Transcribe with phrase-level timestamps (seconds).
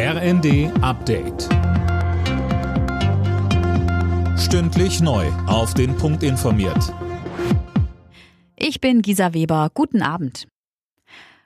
[0.00, 1.48] RND Update.
[4.38, 5.26] Stündlich neu.
[5.48, 6.94] Auf den Punkt informiert.
[8.54, 9.72] Ich bin Gisa Weber.
[9.74, 10.46] Guten Abend.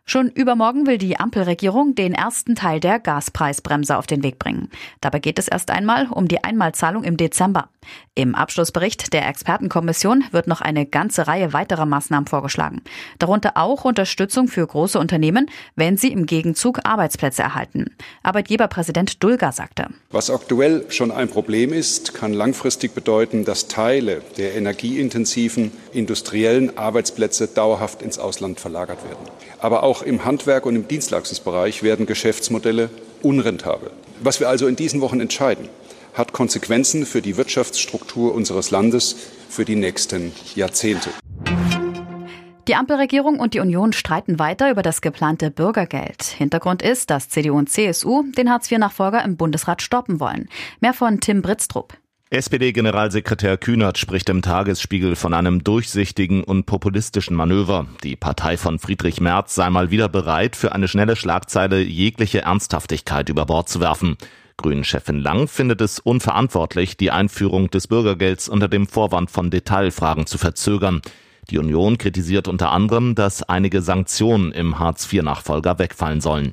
[0.05, 4.69] Schon übermorgen will die Ampelregierung den ersten Teil der Gaspreisbremse auf den Weg bringen.
[5.01, 7.71] Dabei geht es erst einmal um die Einmalzahlung im Dezember.
[8.15, 12.83] Im Abschlussbericht der Expertenkommission wird noch eine ganze Reihe weiterer Maßnahmen vorgeschlagen.
[13.19, 17.87] Darunter auch Unterstützung für große Unternehmen, wenn sie im Gegenzug Arbeitsplätze erhalten.
[18.23, 19.89] Arbeitgeberpräsident Dulger sagte.
[20.11, 27.49] Was aktuell schon ein Problem ist, kann langfristig bedeuten, dass Teile der energieintensiven industriellen Arbeitsplätze
[27.49, 29.25] dauerhaft ins Ausland verlagert werden.
[29.59, 32.91] Aber auch im Handwerk und im Dienstleistungsbereich werden Geschäftsmodelle
[33.23, 33.91] unrentabel.
[34.21, 35.69] Was wir also in diesen Wochen entscheiden,
[36.15, 39.17] hat Konsequenzen für die Wirtschaftsstruktur unseres Landes
[39.49, 41.11] für die nächsten Jahrzehnte.
[42.69, 46.23] Die Ampelregierung und die Union streiten weiter über das geplante Bürgergeld.
[46.23, 50.49] Hintergrund ist, dass CDU und CSU den Hartz-IV-Nachfolger im Bundesrat stoppen wollen.
[50.81, 51.95] Mehr von Tim Britztrup.
[52.31, 57.89] SPD-Generalsekretär Kühnert spricht im Tagesspiegel von einem durchsichtigen und populistischen Manöver.
[58.05, 63.29] Die Partei von Friedrich Merz sei mal wieder bereit, für eine schnelle Schlagzeile jegliche Ernsthaftigkeit
[63.29, 64.17] über Bord zu werfen.
[64.57, 70.39] Grünen-Chefin Lang findet es unverantwortlich, die Einführung des Bürgergelds unter dem Vorwand von Detailfragen zu
[70.39, 71.03] verzögern.
[71.51, 76.53] Die Union kritisiert unter anderem, dass einige Sanktionen im Hartz-IV-Nachfolger wegfallen sollen.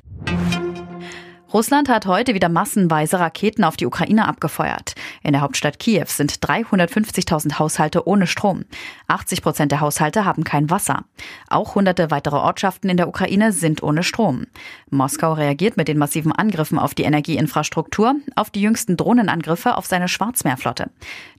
[1.52, 4.94] Russland hat heute wieder massenweise Raketen auf die Ukraine abgefeuert.
[5.24, 8.64] In der Hauptstadt Kiew sind 350.000 Haushalte ohne Strom.
[9.08, 11.04] 80 Prozent der Haushalte haben kein Wasser.
[11.48, 14.46] Auch hunderte weitere Ortschaften in der Ukraine sind ohne Strom.
[14.90, 20.06] Moskau reagiert mit den massiven Angriffen auf die Energieinfrastruktur, auf die jüngsten Drohnenangriffe auf seine
[20.06, 20.90] Schwarzmeerflotte.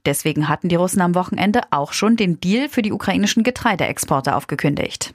[0.04, 5.14] Deswegen hatten die Russen am Wochenende auch schon den Deal für die ukrainischen Getreideexporte aufgekündigt.